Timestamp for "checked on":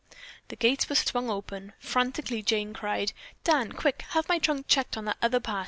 4.67-5.05